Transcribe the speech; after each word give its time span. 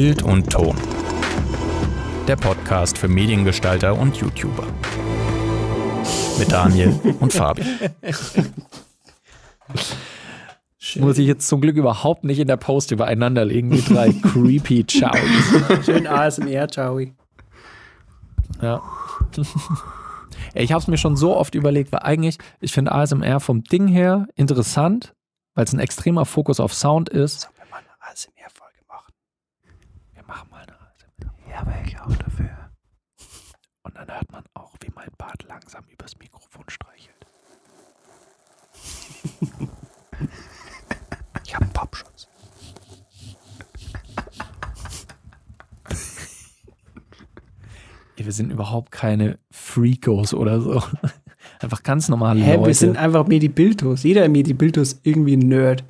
Bild 0.00 0.22
und 0.22 0.48
Ton. 0.48 0.76
Der 2.28 2.36
Podcast 2.36 2.96
für 2.96 3.08
Mediengestalter 3.08 3.98
und 3.98 4.16
YouTuber. 4.16 4.62
Mit 6.38 6.52
Daniel 6.52 6.94
und 7.18 7.32
Fabi. 7.32 7.64
Muss 11.00 11.18
ich 11.18 11.26
jetzt 11.26 11.48
zum 11.48 11.60
Glück 11.60 11.74
überhaupt 11.74 12.22
nicht 12.22 12.38
in 12.38 12.46
der 12.46 12.58
Post 12.58 12.92
übereinander 12.92 13.44
legen, 13.44 13.70
die 13.70 13.82
drei 13.82 14.12
creepy 14.22 14.84
Chowies. 14.84 15.84
Schön 15.84 16.06
ASMR, 16.06 16.68
Chowi. 16.68 17.12
Ja. 18.62 18.80
ich 20.54 20.70
habe 20.70 20.80
es 20.80 20.86
mir 20.86 20.98
schon 20.98 21.16
so 21.16 21.36
oft 21.36 21.56
überlegt, 21.56 21.90
weil 21.90 22.02
eigentlich, 22.04 22.38
ich 22.60 22.70
finde 22.70 22.92
ASMR 22.92 23.40
vom 23.40 23.64
Ding 23.64 23.88
her 23.88 24.28
interessant, 24.36 25.12
weil 25.56 25.64
es 25.64 25.72
ein 25.72 25.80
extremer 25.80 26.24
Fokus 26.24 26.60
auf 26.60 26.72
Sound 26.72 27.08
ist. 27.08 27.40
Sollen 27.40 27.54
wir 27.56 27.66
mal 27.68 27.78
eine 27.78 28.12
ASMR-Folge 28.12 28.78
machen? 28.86 29.12
Wir 30.14 30.34
machen 30.34 30.50
mal 30.50 30.62
eine 30.62 30.72
ASMR. 30.72 31.32
Ja, 31.48 31.66
wäre 31.66 31.82
ich 31.86 31.98
auch 32.00 32.14
dafür. 32.16 32.70
Und 33.82 33.96
dann 33.96 34.08
hört 34.08 34.30
man 34.30 34.44
auch, 34.54 34.74
wie 34.82 34.90
mein 34.94 35.08
Bart 35.16 35.42
langsam 35.48 35.84
übers 35.90 36.18
Mikrofon 36.18 36.64
streichelt. 36.68 37.26
ich 41.44 41.54
habe 41.54 41.64
einen 41.64 41.72
Popschutz. 41.72 42.28
Wir 48.16 48.32
sind 48.32 48.50
überhaupt 48.52 48.90
keine 48.90 49.38
Freakos 49.50 50.34
oder 50.34 50.60
so. 50.60 50.82
Einfach 51.60 51.82
ganz 51.82 52.08
normale 52.08 52.40
Hä, 52.40 52.56
Leute. 52.56 52.66
wir 52.66 52.74
sind 52.74 52.96
einfach 52.98 53.26
Medi-Biltos. 53.26 54.02
Jeder 54.02 54.24
im 54.26 54.32
Medi-Biltos 54.32 54.92
ist 54.92 55.06
irgendwie 55.06 55.36
ein 55.36 55.48
Nerd. 55.48 55.84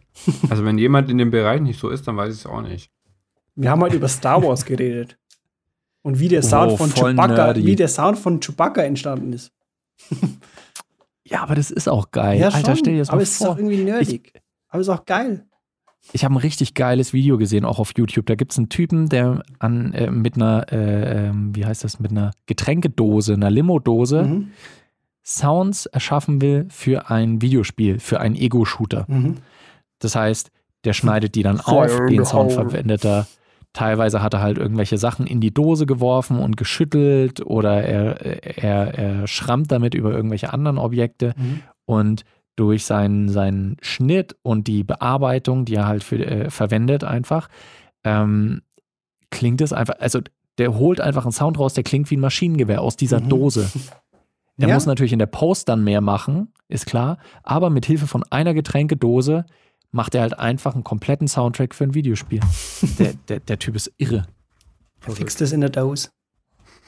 Also 0.48 0.64
wenn 0.64 0.78
jemand 0.78 1.10
in 1.10 1.18
dem 1.18 1.30
Bereich 1.30 1.60
nicht 1.60 1.80
so 1.80 1.88
ist, 1.90 2.06
dann 2.06 2.16
weiß 2.16 2.32
ich 2.32 2.40
es 2.40 2.46
auch 2.46 2.62
nicht. 2.62 2.90
Wir 3.56 3.70
haben 3.70 3.82
halt 3.82 3.92
über 3.92 4.08
Star 4.08 4.42
Wars 4.42 4.64
geredet. 4.64 5.18
Und 6.02 6.20
wie 6.20 6.28
der 6.28 6.42
Sound 6.42 6.72
Oh, 6.72 6.76
von 6.76 6.90
Chewbacca, 6.94 7.26
nerdy. 7.46 7.64
wie 7.66 7.76
der 7.76 7.88
Sound 7.88 8.18
von 8.18 8.40
Chewbacca 8.40 8.82
entstanden 8.82 9.32
ist. 9.32 9.52
ja, 11.24 11.42
aber 11.42 11.54
das 11.54 11.70
ist 11.70 11.88
auch 11.88 12.10
geil. 12.10 12.42
Alter, 12.44 12.76
stell 12.76 12.94
dir 12.94 12.98
das 13.00 13.08
aber 13.10 13.16
mal 13.18 13.22
es 13.22 13.32
ist 13.32 13.38
vor. 13.38 13.50
auch 13.50 13.56
irgendwie 13.58 13.82
nerdig. 13.84 14.32
aber 14.68 14.80
es 14.80 14.86
ist 14.88 14.94
auch 14.94 15.04
geil. 15.04 15.44
Ich 16.12 16.24
habe 16.24 16.34
ein 16.34 16.38
richtig 16.38 16.74
geiles 16.74 17.12
Video 17.12 17.36
gesehen, 17.36 17.64
auch 17.64 17.78
auf 17.80 17.92
YouTube. 17.96 18.24
Da 18.26 18.34
gibt 18.36 18.52
es 18.52 18.58
einen 18.58 18.68
Typen, 18.68 19.08
der 19.08 19.42
an, 19.58 19.92
äh, 19.92 20.10
mit 20.10 20.36
einer, 20.36 20.66
äh, 20.72 21.26
ähm, 21.28 21.54
wie 21.54 21.66
heißt 21.66 21.84
das, 21.84 21.98
mit 21.98 22.12
einer 22.12 22.30
Getränkedose, 22.46 23.34
einer 23.34 23.50
Limo-Dose, 23.50 24.22
Mhm. 24.22 24.50
Sounds 25.24 25.84
erschaffen 25.84 26.40
will 26.40 26.66
für 26.70 27.10
ein 27.10 27.42
Videospiel, 27.42 27.98
für 27.98 28.18
einen 28.20 28.34
Ego-Shooter. 28.34 29.04
Mhm. 29.08 29.34
Das 29.98 30.14
heißt, 30.16 30.50
der 30.84 30.94
schneidet 30.94 31.34
die 31.34 31.42
dann 31.42 31.60
auf, 31.60 32.06
den 32.06 32.24
Sound 32.24 32.52
verwendet 32.52 33.04
er. 33.04 33.26
Teilweise 33.74 34.22
hat 34.22 34.34
er 34.34 34.40
halt 34.40 34.58
irgendwelche 34.58 34.98
Sachen 34.98 35.26
in 35.26 35.40
die 35.40 35.52
Dose 35.52 35.86
geworfen 35.86 36.38
und 36.40 36.56
geschüttelt 36.56 37.44
oder 37.44 37.82
er, 37.84 38.62
er, 38.62 38.94
er 38.98 39.26
schrammt 39.26 39.70
damit 39.70 39.94
über 39.94 40.10
irgendwelche 40.12 40.52
anderen 40.52 40.78
Objekte. 40.78 41.34
Mhm. 41.36 41.60
Und 41.84 42.24
durch 42.56 42.84
seinen, 42.84 43.28
seinen 43.28 43.76
Schnitt 43.82 44.34
und 44.42 44.66
die 44.66 44.82
Bearbeitung, 44.84 45.64
die 45.64 45.74
er 45.76 45.86
halt 45.86 46.02
für, 46.02 46.18
äh, 46.24 46.50
verwendet, 46.50 47.04
einfach, 47.04 47.48
ähm, 48.04 48.62
klingt 49.30 49.60
es 49.60 49.72
einfach, 49.72 49.94
also 50.00 50.20
der 50.56 50.74
holt 50.76 51.00
einfach 51.00 51.24
einen 51.24 51.32
Sound 51.32 51.58
raus, 51.58 51.74
der 51.74 51.84
klingt 51.84 52.10
wie 52.10 52.16
ein 52.16 52.20
Maschinengewehr 52.20 52.80
aus 52.80 52.96
dieser 52.96 53.20
Mhm. 53.20 53.28
Dose. 53.28 53.70
Er 54.60 54.66
Ja. 54.66 54.74
muss 54.74 54.86
natürlich 54.86 55.12
in 55.12 55.20
der 55.20 55.26
Post 55.26 55.68
dann 55.68 55.84
mehr 55.84 56.00
machen, 56.00 56.48
ist 56.66 56.84
klar, 56.86 57.18
aber 57.44 57.70
mit 57.70 57.86
Hilfe 57.86 58.08
von 58.08 58.24
einer 58.28 58.54
Getränkedose 58.54 59.46
macht 59.90 60.14
er 60.14 60.22
halt 60.22 60.38
einfach 60.38 60.74
einen 60.74 60.84
kompletten 60.84 61.28
Soundtrack 61.28 61.74
für 61.74 61.84
ein 61.84 61.94
Videospiel. 61.94 62.40
der, 62.98 63.14
der, 63.28 63.40
der 63.40 63.58
Typ 63.58 63.76
ist 63.76 63.92
irre. 63.96 64.26
Fix 65.00 65.36
das 65.36 65.52
in 65.52 65.60
der 65.60 65.70
Dose. 65.70 66.08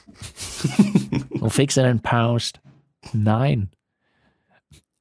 Und 1.40 1.50
fix 1.50 1.76
it 1.76 1.84
in 1.86 2.00
Post. 2.00 2.60
Nein. 3.12 3.70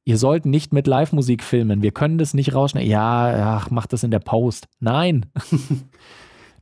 Ihr 0.05 0.17
sollt 0.17 0.45
nicht 0.45 0.73
mit 0.73 0.87
Live-Musik 0.87 1.43
filmen. 1.43 1.81
Wir 1.81 1.91
können 1.91 2.17
das 2.17 2.33
nicht 2.33 2.53
rausschneiden. 2.55 2.89
Ja, 2.89 3.57
ach, 3.57 3.69
macht 3.69 3.93
das 3.93 4.03
in 4.03 4.11
der 4.11 4.19
Post. 4.19 4.67
Nein. 4.79 5.25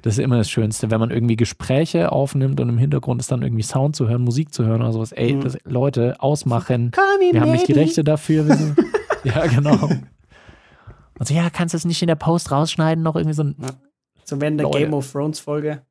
Das 0.03 0.13
ist 0.19 0.23
immer 0.23 0.37
das 0.37 0.49
Schönste, 0.49 0.91
wenn 0.91 0.99
man 0.99 1.09
irgendwie 1.09 1.35
Gespräche 1.35 2.11
aufnimmt 2.11 2.61
und 2.61 2.69
im 2.69 2.77
Hintergrund 2.77 3.19
ist 3.19 3.31
dann 3.31 3.41
irgendwie 3.41 3.63
Sound 3.63 3.95
zu 3.95 4.07
hören, 4.07 4.21
Musik 4.21 4.53
zu 4.53 4.63
hören 4.63 4.81
oder 4.81 4.93
sowas. 4.93 5.11
Ey, 5.11 5.33
Mhm. 5.33 5.41
das, 5.41 5.57
Leute, 5.65 6.15
ausmachen. 6.21 6.91
Wir 7.31 7.41
haben 7.41 7.51
nicht 7.51 7.67
die. 7.67 7.73
Rechte 7.73 8.03
dafür. 8.03 8.47
Wir 8.47 8.55
sind, 8.55 8.77
ja, 9.23 9.47
genau. 9.47 9.89
Und 11.19 11.27
so, 11.27 11.33
ja, 11.33 11.49
kannst 11.49 11.73
du 11.73 11.77
es 11.77 11.85
nicht 11.85 12.01
in 12.01 12.07
der 12.07 12.15
Post 12.15 12.51
rausschneiden? 12.51 13.03
Noch 13.03 13.15
irgendwie 13.15 13.33
so 13.35 13.43
ein. 13.43 13.55
So 14.25 14.39
während 14.41 14.59
der 14.59 14.65
Leute. 14.67 14.79
Game 14.79 14.93
of 14.93 15.11
Thrones 15.11 15.39
Folge. 15.39 15.81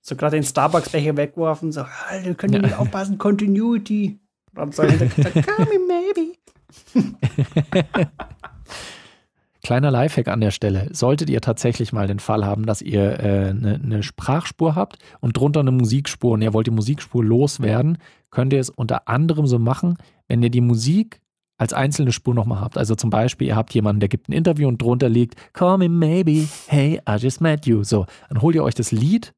So 0.00 0.14
gerade 0.16 0.36
den 0.36 0.44
Starbucks-Becher 0.44 1.16
weggeworfen. 1.16 1.72
So, 1.72 1.82
Alter, 2.08 2.26
wir 2.26 2.34
können 2.34 2.54
Ja. 2.54 2.58
nicht 2.62 2.76
aufpassen. 2.76 3.18
Continuity. 3.18 4.18
Und 4.54 4.58
dann 4.58 4.72
so 4.72 4.82
hinter 4.84 5.06
gesagt, 5.06 5.46
call 5.46 5.66
me 5.66 5.78
maybe. 5.86 6.32
Kleiner 9.62 9.90
Lifehack 9.90 10.28
an 10.28 10.40
der 10.40 10.52
Stelle. 10.52 10.88
Solltet 10.92 11.28
ihr 11.28 11.40
tatsächlich 11.40 11.92
mal 11.92 12.06
den 12.06 12.20
Fall 12.20 12.44
haben, 12.44 12.66
dass 12.66 12.82
ihr 12.82 13.18
eine 13.18 13.48
äh, 13.48 13.52
ne- 13.54 13.80
ne 13.82 14.02
Sprachspur 14.04 14.76
habt 14.76 14.98
und 15.20 15.36
drunter 15.36 15.58
eine 15.60 15.72
Musikspur 15.72 16.32
und 16.32 16.42
ihr 16.42 16.52
wollt 16.52 16.68
die 16.68 16.72
Musikspur 16.72 17.24
loswerden, 17.24 17.98
könnt 18.30 18.52
ihr 18.52 18.60
es 18.60 18.70
unter 18.70 19.08
anderem 19.08 19.46
so 19.48 19.58
machen, 19.58 19.96
wenn 20.28 20.40
ihr 20.42 20.50
die 20.50 20.60
Musik 20.60 21.20
als 21.58 21.72
einzelne 21.72 22.12
Spur 22.12 22.34
nochmal 22.34 22.60
habt. 22.60 22.76
Also 22.76 22.94
zum 22.94 23.10
Beispiel, 23.10 23.48
ihr 23.48 23.56
habt 23.56 23.72
jemanden, 23.74 24.00
der 24.00 24.08
gibt 24.08 24.28
ein 24.28 24.32
Interview 24.32 24.68
und 24.68 24.80
drunter 24.80 25.08
liegt, 25.08 25.52
Call 25.54 25.78
me 25.78 25.88
maybe, 25.88 26.46
hey, 26.66 27.00
I 27.08 27.16
just 27.16 27.40
met 27.40 27.66
you. 27.66 27.82
So, 27.82 28.06
dann 28.28 28.42
holt 28.42 28.54
ihr 28.54 28.64
euch 28.64 28.74
das 28.74 28.92
Lied, 28.92 29.32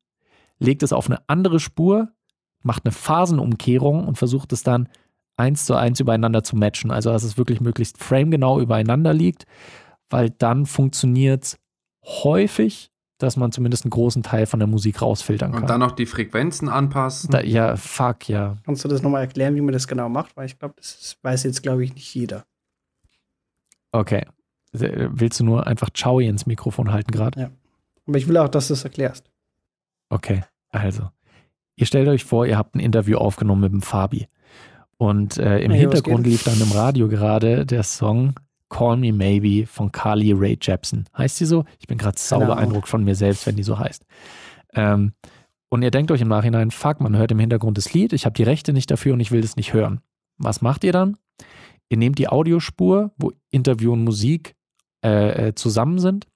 legt 0.58 0.82
es 0.82 0.92
auf 0.92 1.08
eine 1.08 1.20
andere 1.28 1.60
Spur, 1.60 2.08
macht 2.62 2.84
eine 2.84 2.92
Phasenumkehrung 2.92 4.06
und 4.06 4.18
versucht 4.18 4.52
es 4.52 4.62
dann 4.62 4.88
eins 5.36 5.64
zu 5.64 5.74
eins 5.74 6.00
übereinander 6.00 6.42
zu 6.42 6.56
matchen. 6.56 6.90
Also 6.90 7.10
dass 7.10 7.22
es 7.22 7.38
wirklich 7.38 7.60
möglichst 7.60 7.98
framegenau 7.98 8.60
übereinander 8.60 9.14
liegt 9.14 9.46
weil 10.10 10.30
dann 10.30 10.66
funktioniert 10.66 11.44
es 11.44 11.58
häufig, 12.04 12.90
dass 13.18 13.36
man 13.36 13.52
zumindest 13.52 13.84
einen 13.84 13.90
großen 13.90 14.22
Teil 14.22 14.46
von 14.46 14.60
der 14.60 14.68
Musik 14.68 15.02
rausfiltern 15.02 15.52
kann. 15.52 15.62
Und 15.62 15.70
dann 15.70 15.80
noch 15.80 15.92
die 15.92 16.06
Frequenzen 16.06 16.68
anpassen. 16.68 17.30
da, 17.30 17.40
ja, 17.40 17.76
fuck, 17.76 18.28
ja. 18.28 18.56
Kannst 18.64 18.84
du 18.84 18.88
das 18.88 19.02
nochmal 19.02 19.22
erklären, 19.22 19.54
wie 19.56 19.60
man 19.60 19.72
das 19.72 19.88
genau 19.88 20.08
macht? 20.08 20.36
Weil 20.36 20.46
ich 20.46 20.58
glaube, 20.58 20.74
das 20.76 21.16
weiß 21.22 21.42
jetzt, 21.42 21.62
glaube 21.62 21.84
ich, 21.84 21.94
nicht 21.94 22.14
jeder. 22.14 22.44
Okay. 23.92 24.24
Äh, 24.72 25.08
Willst 25.10 25.40
du 25.40 25.44
nur 25.44 25.66
einfach 25.66 25.90
Chowi 25.92 26.26
ins 26.26 26.46
Mikrofon 26.46 26.92
halten 26.92 27.10
gerade? 27.10 27.50
Aber 28.06 28.16
ich 28.16 28.28
will 28.28 28.36
auch, 28.36 28.48
dass 28.48 28.68
du 28.68 28.74
es 28.74 28.84
erklärst. 28.84 29.30
Okay, 30.10 30.44
also. 30.70 31.10
Ihr 31.76 31.86
stellt 31.86 32.08
euch 32.08 32.24
vor, 32.24 32.46
ihr 32.46 32.56
habt 32.56 32.74
ein 32.74 32.80
Interview 32.80 33.18
aufgenommen 33.18 33.60
mit 33.62 33.72
dem 33.72 33.82
Fabi. 33.82 34.28
Und 34.96 35.38
äh, 35.38 35.60
im 35.60 35.70
Hey, 35.70 35.80
Hintergrund 35.80 36.26
lief 36.26 36.42
dann 36.42 36.60
im 36.60 36.72
Radio 36.72 37.08
gerade 37.08 37.64
der 37.66 37.82
Song 37.82 38.34
Call 38.68 38.96
Me 38.96 39.12
Maybe 39.12 39.66
von 39.66 39.90
Carly 39.92 40.32
Rae 40.32 40.56
Jepsen. 40.60 41.08
Heißt 41.16 41.40
die 41.40 41.46
so? 41.46 41.64
Ich 41.78 41.86
bin 41.86 41.98
gerade 41.98 42.18
sau 42.18 42.38
Keine 42.38 42.52
Ahnung. 42.52 42.56
beeindruckt 42.56 42.88
von 42.88 43.04
mir 43.04 43.14
selbst, 43.14 43.46
wenn 43.46 43.56
die 43.56 43.62
so 43.62 43.78
heißt. 43.78 44.04
Ähm, 44.74 45.12
und 45.70 45.82
ihr 45.82 45.90
denkt 45.90 46.10
euch 46.10 46.20
im 46.20 46.28
Nachhinein, 46.28 46.70
fuck, 46.70 47.00
man 47.00 47.16
hört 47.16 47.30
im 47.30 47.38
Hintergrund 47.38 47.76
das 47.76 47.92
Lied, 47.92 48.12
ich 48.12 48.24
habe 48.24 48.34
die 48.34 48.42
Rechte 48.42 48.72
nicht 48.72 48.90
dafür 48.90 49.12
und 49.14 49.20
ich 49.20 49.30
will 49.30 49.40
das 49.42 49.56
nicht 49.56 49.72
hören. 49.72 50.00
Was 50.38 50.62
macht 50.62 50.84
ihr 50.84 50.92
dann? 50.92 51.16
Ihr 51.90 51.96
nehmt 51.98 52.18
die 52.18 52.28
Audiospur, 52.28 53.12
wo 53.16 53.32
Interview 53.50 53.92
und 53.92 54.04
Musik 54.04 54.54
äh, 55.04 55.48
äh, 55.48 55.54
zusammen 55.54 55.98
sind, 55.98 56.26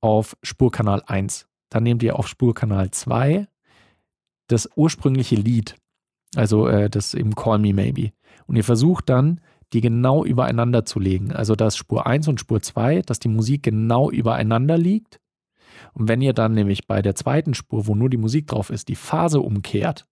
auf 0.00 0.36
Spurkanal 0.42 1.02
1. 1.06 1.46
Dann 1.70 1.82
nehmt 1.82 2.02
ihr 2.02 2.18
auf 2.18 2.28
Spurkanal 2.28 2.90
2 2.90 3.46
das 4.48 4.68
ursprüngliche 4.76 5.34
Lied, 5.36 5.76
also 6.34 6.68
äh, 6.68 6.88
das 6.88 7.14
eben 7.14 7.34
Call 7.34 7.58
Me 7.58 7.72
Maybe. 7.72 8.12
Und 8.46 8.56
ihr 8.56 8.64
versucht 8.64 9.08
dann, 9.08 9.40
die 9.72 9.80
genau 9.80 10.24
übereinander 10.24 10.84
zu 10.84 11.00
legen. 11.00 11.32
Also 11.32 11.54
dass 11.54 11.76
Spur 11.76 12.06
1 12.06 12.28
und 12.28 12.40
Spur 12.40 12.60
2, 12.60 13.02
dass 13.02 13.18
die 13.18 13.28
Musik 13.28 13.62
genau 13.62 14.10
übereinander 14.10 14.78
liegt. 14.78 15.20
Und 15.92 16.08
wenn 16.08 16.20
ihr 16.20 16.32
dann 16.32 16.52
nämlich 16.52 16.86
bei 16.86 17.02
der 17.02 17.14
zweiten 17.14 17.54
Spur, 17.54 17.86
wo 17.86 17.94
nur 17.94 18.10
die 18.10 18.16
Musik 18.16 18.46
drauf 18.46 18.70
ist, 18.70 18.88
die 18.88 18.96
Phase 18.96 19.40
umkehrt, 19.40 20.06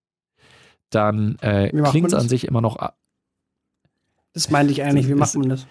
dann 0.90 1.36
äh, 1.40 1.70
klingt 1.90 2.08
es 2.08 2.14
an 2.14 2.28
sich 2.28 2.46
immer 2.46 2.60
noch 2.60 2.76
Das 4.32 4.50
meinte 4.50 4.72
ich 4.72 4.82
eigentlich. 4.82 5.08
Wie 5.08 5.14
macht 5.14 5.34
man 5.36 5.48
das? 5.48 5.66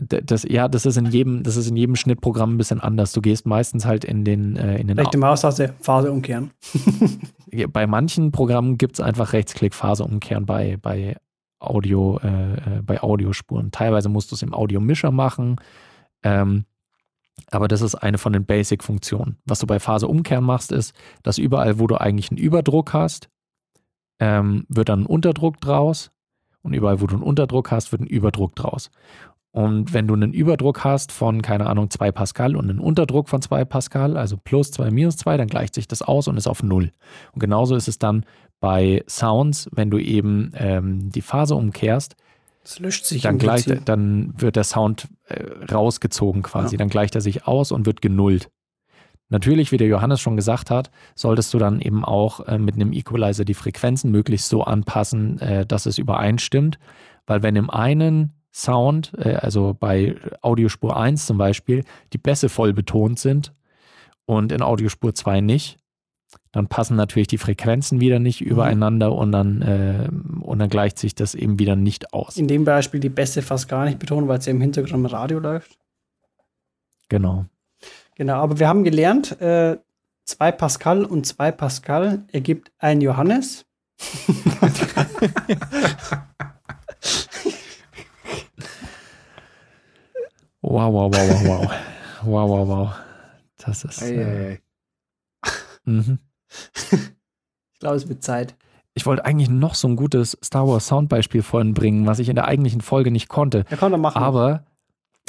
Das, 0.00 0.44
ja, 0.44 0.68
das 0.68 0.86
ist 0.86 0.96
in 0.96 1.06
jedem, 1.06 1.42
das 1.42 1.56
ist 1.56 1.68
in 1.68 1.76
jedem 1.76 1.96
Schnittprogramm 1.96 2.54
ein 2.54 2.56
bisschen 2.56 2.80
anders. 2.80 3.12
Du 3.12 3.20
gehst 3.20 3.46
meistens 3.46 3.84
halt 3.84 4.04
in 4.04 4.24
den, 4.24 4.56
äh, 4.56 4.78
in 4.78 4.86
den 4.86 4.96
Rechte 4.96 5.18
Maustaste, 5.18 5.74
Phase 5.80 6.12
umkehren. 6.12 6.52
bei 7.72 7.86
manchen 7.88 8.30
Programmen 8.30 8.78
gibt 8.78 8.94
es 8.94 9.00
einfach 9.00 9.32
Rechtsklick 9.32 9.74
Phase 9.74 10.04
umkehren 10.04 10.46
bei, 10.46 10.76
bei 10.80 11.16
Audio, 11.58 12.18
äh, 12.22 12.54
äh, 12.54 12.82
bei 12.82 13.02
Audiospuren. 13.02 13.70
Teilweise 13.70 14.08
musst 14.08 14.30
du 14.30 14.34
es 14.34 14.42
im 14.42 14.54
Audiomischer 14.54 15.10
machen. 15.10 15.56
Ähm, 16.22 16.64
aber 17.50 17.68
das 17.68 17.82
ist 17.82 17.94
eine 17.94 18.18
von 18.18 18.32
den 18.32 18.46
Basic-Funktionen. 18.46 19.38
Was 19.44 19.60
du 19.60 19.66
bei 19.66 19.78
Phase 19.80 20.08
umkehren 20.08 20.44
machst, 20.44 20.72
ist, 20.72 20.94
dass 21.22 21.38
überall, 21.38 21.78
wo 21.78 21.86
du 21.86 22.00
eigentlich 22.00 22.30
einen 22.30 22.38
Überdruck 22.38 22.92
hast, 22.92 23.28
ähm, 24.20 24.66
wird 24.68 24.88
dann 24.88 25.02
ein 25.02 25.06
Unterdruck 25.06 25.60
draus. 25.60 26.10
Und 26.62 26.74
überall, 26.74 27.00
wo 27.00 27.06
du 27.06 27.14
einen 27.14 27.24
Unterdruck 27.24 27.70
hast, 27.70 27.92
wird 27.92 28.02
ein 28.02 28.08
Überdruck 28.08 28.56
draus. 28.56 28.90
Und 29.50 29.94
wenn 29.94 30.06
du 30.06 30.14
einen 30.14 30.34
Überdruck 30.34 30.84
hast 30.84 31.10
von, 31.10 31.40
keine 31.40 31.66
Ahnung, 31.66 31.88
2 31.88 32.12
Pascal 32.12 32.54
und 32.54 32.68
einen 32.68 32.80
Unterdruck 32.80 33.28
von 33.28 33.40
2 33.40 33.64
Pascal, 33.64 34.16
also 34.16 34.36
plus 34.36 34.70
2, 34.72 34.90
minus 34.90 35.16
2, 35.16 35.36
dann 35.36 35.48
gleicht 35.48 35.74
sich 35.74 35.88
das 35.88 36.02
aus 36.02 36.28
und 36.28 36.36
ist 36.36 36.46
auf 36.46 36.62
0. 36.62 36.92
Und 37.32 37.40
genauso 37.40 37.74
ist 37.74 37.88
es 37.88 37.98
dann 37.98 38.24
bei 38.60 39.04
Sounds, 39.08 39.68
wenn 39.72 39.90
du 39.90 39.98
eben 39.98 40.52
ähm, 40.56 41.10
die 41.10 41.22
Phase 41.22 41.54
umkehrst, 41.54 42.16
Das 42.62 42.78
löscht 42.78 43.04
sich 43.04 43.22
dann, 43.22 43.38
gleicht, 43.38 43.88
dann 43.88 44.34
wird 44.36 44.56
der 44.56 44.64
Sound 44.64 45.08
äh, 45.26 45.42
rausgezogen 45.72 46.42
quasi. 46.42 46.74
Ja. 46.74 46.78
Dann 46.78 46.88
gleicht 46.88 47.14
er 47.14 47.20
sich 47.20 47.46
aus 47.46 47.72
und 47.72 47.86
wird 47.86 48.02
genullt. 48.02 48.50
Natürlich, 49.30 49.72
wie 49.72 49.76
der 49.76 49.88
Johannes 49.88 50.20
schon 50.20 50.36
gesagt 50.36 50.70
hat, 50.70 50.90
solltest 51.14 51.52
du 51.52 51.58
dann 51.58 51.80
eben 51.80 52.04
auch 52.04 52.40
äh, 52.46 52.58
mit 52.58 52.76
einem 52.76 52.92
Equalizer 52.92 53.44
die 53.44 53.54
Frequenzen 53.54 54.10
möglichst 54.10 54.48
so 54.48 54.64
anpassen, 54.64 55.38
äh, 55.40 55.66
dass 55.66 55.86
es 55.86 55.98
übereinstimmt. 55.98 56.78
Weil 57.26 57.42
wenn 57.42 57.56
im 57.56 57.68
einen 57.68 58.32
Sound, 58.52 59.12
äh, 59.18 59.34
also 59.34 59.76
bei 59.78 60.16
Audiospur 60.40 60.96
1 60.96 61.26
zum 61.26 61.36
Beispiel, 61.36 61.84
die 62.14 62.18
Bässe 62.18 62.48
voll 62.48 62.72
betont 62.72 63.18
sind 63.18 63.52
und 64.24 64.50
in 64.50 64.62
Audiospur 64.62 65.14
2 65.14 65.42
nicht, 65.42 65.78
dann 66.52 66.66
passen 66.66 66.96
natürlich 66.96 67.28
die 67.28 67.38
Frequenzen 67.38 68.00
wieder 68.00 68.18
nicht 68.18 68.40
übereinander 68.40 69.12
und 69.12 69.32
dann, 69.32 69.62
äh, 69.62 70.08
und 70.40 70.58
dann 70.58 70.68
gleicht 70.68 70.98
sich 70.98 71.14
das 71.14 71.34
eben 71.34 71.58
wieder 71.58 71.76
nicht 71.76 72.12
aus. 72.12 72.36
In 72.36 72.48
dem 72.48 72.64
Beispiel 72.64 73.00
die 73.00 73.08
Bässe 73.08 73.42
fast 73.42 73.68
gar 73.68 73.84
nicht 73.84 73.98
betonen, 73.98 74.28
weil 74.28 74.38
es 74.38 74.46
ja 74.46 74.52
im 74.52 74.60
Hintergrund 74.60 74.94
im 74.94 75.06
Radio 75.06 75.38
läuft. 75.38 75.78
Genau. 77.08 77.46
Genau, 78.16 78.34
aber 78.34 78.58
wir 78.58 78.68
haben 78.68 78.84
gelernt, 78.84 79.40
äh, 79.40 79.78
2 80.24 80.52
Pascal 80.52 81.04
und 81.04 81.26
2 81.26 81.52
Pascal 81.52 82.24
ergibt 82.32 82.72
ein 82.78 83.00
Johannes. 83.00 83.64
Wow, 90.60 90.92
wow, 90.92 91.10
wow, 91.10 91.28
wow, 91.30 91.44
wow. 91.46 91.70
Wow, 92.22 92.48
wow, 92.50 92.68
wow. 92.68 92.94
Das 93.56 93.84
ist. 93.84 94.02
Äh. 94.02 94.58
Mhm. 95.96 96.18
Ich 97.78 97.80
glaube, 97.80 97.94
es 97.94 98.08
wird 98.08 98.24
Zeit. 98.24 98.56
Ich 98.94 99.06
wollte 99.06 99.24
eigentlich 99.24 99.48
noch 99.48 99.76
so 99.76 99.86
ein 99.86 99.94
gutes 99.94 100.36
Star 100.42 100.66
Wars 100.66 100.88
Soundbeispiel 100.88 101.42
vorhin 101.42 101.74
bringen, 101.74 102.06
was 102.06 102.18
ich 102.18 102.28
in 102.28 102.34
der 102.34 102.46
eigentlichen 102.46 102.80
Folge 102.80 103.12
nicht 103.12 103.28
konnte. 103.28 103.64
Ja, 103.70 103.76
komm, 103.76 103.92
dann 103.92 104.00
machen 104.00 104.20
wir. 104.20 104.26
Aber 104.26 104.64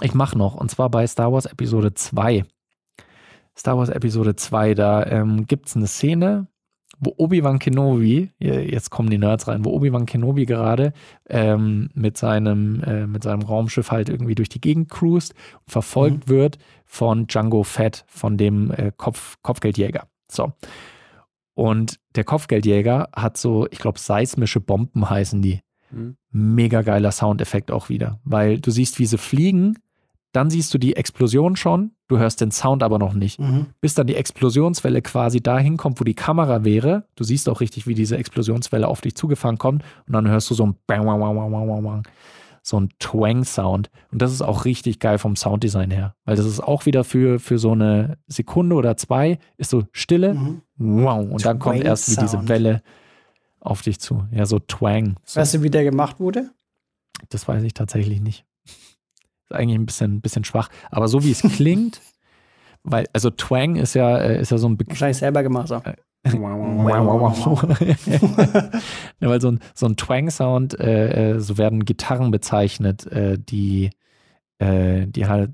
ich 0.01 0.15
mache 0.15 0.35
noch, 0.35 0.55
und 0.55 0.71
zwar 0.71 0.89
bei 0.89 1.05
Star 1.05 1.31
Wars 1.31 1.45
Episode 1.45 1.93
2. 1.93 2.45
Star 3.55 3.77
Wars 3.77 3.89
Episode 3.89 4.35
2, 4.35 4.73
da 4.73 5.05
ähm, 5.05 5.45
gibt 5.45 5.67
es 5.67 5.75
eine 5.75 5.85
Szene, 5.85 6.47
wo 6.99 7.13
Obi-Wan 7.17 7.59
Kenobi, 7.59 8.31
jetzt 8.39 8.89
kommen 8.89 9.09
die 9.09 9.19
Nerds 9.19 9.47
rein, 9.47 9.63
wo 9.63 9.69
Obi-Wan 9.71 10.05
Kenobi 10.05 10.45
gerade 10.45 10.93
ähm, 11.29 11.89
mit, 11.93 12.17
seinem, 12.17 12.81
äh, 12.83 13.05
mit 13.05 13.23
seinem 13.23 13.43
Raumschiff 13.43 13.91
halt 13.91 14.09
irgendwie 14.09 14.35
durch 14.35 14.49
die 14.49 14.61
Gegend 14.61 14.89
cruist 14.89 15.33
und 15.65 15.71
verfolgt 15.71 16.27
wird 16.27 16.57
von 16.85 17.27
Django 17.27 17.63
Fett, 17.63 18.05
von 18.07 18.37
dem 18.37 18.71
äh, 18.71 18.91
Kopf, 18.97 19.37
Kopfgeldjäger. 19.43 20.07
So. 20.31 20.53
Und 21.53 21.99
der 22.15 22.23
Kopfgeldjäger 22.23 23.09
hat 23.13 23.37
so, 23.37 23.67
ich 23.69 23.79
glaube, 23.79 23.99
seismische 23.99 24.61
Bomben 24.61 25.09
heißen 25.09 25.41
die 25.41 25.61
Hm. 25.91 26.17
mega 26.31 26.83
geiler 26.83 27.11
Soundeffekt 27.11 27.71
auch 27.71 27.89
wieder, 27.89 28.19
weil 28.23 28.59
du 28.59 28.69
siehst, 28.69 28.99
wie 28.99 29.07
sie 29.07 29.17
fliegen, 29.17 29.79
dann 30.31 30.51
siehst 30.51 30.71
du 30.71 30.77
die 30.77 30.95
Explosion 30.95 31.55
schon, 31.55 31.91
du 32.07 32.19
hörst 32.19 32.41
den 32.41 32.51
Sound 32.51 32.83
aber 32.83 32.99
noch 32.99 33.15
nicht. 33.15 33.39
Mhm. 33.39 33.67
Bis 33.81 33.95
dann 33.95 34.05
die 34.05 34.15
Explosionswelle 34.15 35.01
quasi 35.01 35.41
dahin 35.41 35.77
kommt, 35.77 35.99
wo 35.99 36.03
die 36.03 36.13
Kamera 36.13 36.63
wäre. 36.63 37.05
Du 37.15 37.23
siehst 37.23 37.49
auch 37.49 37.59
richtig, 37.61 37.87
wie 37.87 37.95
diese 37.95 38.17
Explosionswelle 38.17 38.87
auf 38.87 39.01
dich 39.01 39.15
zugefahren 39.15 39.57
kommt 39.57 39.83
und 40.05 40.13
dann 40.13 40.27
hörst 40.27 40.51
du 40.51 40.53
so 40.53 40.67
ein 40.67 40.75
Bang, 40.85 41.03
Bang, 41.05 41.19
Bang, 41.19 41.35
Bang, 41.35 41.51
Bang, 41.51 41.83
Bang, 41.83 42.03
so 42.63 42.79
ein 42.79 42.89
Twang-Sound. 42.99 43.89
Und 44.11 44.21
das 44.21 44.31
ist 44.31 44.41
auch 44.41 44.65
richtig 44.65 44.99
geil 44.99 45.17
vom 45.17 45.35
Sounddesign 45.35 45.91
her, 45.91 46.15
weil 46.25 46.35
das 46.35 46.45
ist 46.45 46.59
auch 46.59 46.85
wieder 46.85 47.03
für, 47.03 47.39
für 47.39 47.57
so 47.59 47.71
eine 47.71 48.17
Sekunde 48.27 48.75
oder 48.75 48.97
zwei, 48.97 49.39
ist 49.57 49.69
so 49.69 49.83
Stille, 49.91 50.33
Mhm. 50.33 50.61
wow, 50.77 51.25
und 51.29 51.45
dann 51.45 51.59
kommt 51.59 51.83
erst 51.83 52.11
wie 52.11 52.19
diese. 52.19 52.47
Welle 52.47 52.81
auf 53.59 53.81
dich 53.81 53.99
zu. 53.99 54.25
Ja, 54.31 54.45
so 54.45 54.59
Twang. 54.59 55.17
So. 55.25 55.39
Weißt 55.41 55.53
du, 55.55 55.63
wie 55.63 55.69
der 55.69 55.83
gemacht 55.83 56.19
wurde? 56.19 56.51
Das 57.29 57.47
weiß 57.47 57.63
ich 57.63 57.73
tatsächlich 57.73 58.21
nicht. 58.21 58.45
Ist 58.65 59.51
eigentlich 59.51 59.77
ein 59.77 59.85
bisschen, 59.85 60.21
bisschen 60.21 60.43
schwach. 60.45 60.69
Aber 60.89 61.07
so 61.07 61.23
wie 61.23 61.31
es 61.31 61.41
klingt, 61.41 62.01
weil, 62.83 63.07
also 63.13 63.29
Twang 63.29 63.75
ist 63.75 63.93
ja, 63.95 64.17
äh, 64.17 64.39
ist 64.41 64.51
ja 64.51 64.57
so 64.57 64.69
ein 64.69 64.77
Begriff. 64.77 64.95
Wahrscheinlich 64.95 65.17
selber 65.17 65.43
gemacht. 65.43 65.67
So. 65.67 65.81
ja, 69.19 69.29
weil 69.29 69.41
so 69.41 69.51
ein, 69.51 69.59
so 69.73 69.85
ein 69.85 69.95
Twang-Sound, 69.95 70.79
äh, 70.79 71.31
äh, 71.35 71.39
so 71.39 71.57
werden 71.57 71.85
Gitarren 71.85 72.31
bezeichnet, 72.31 73.05
äh, 73.07 73.37
die, 73.39 73.91
äh, 74.59 75.07
die 75.07 75.27
halt 75.27 75.51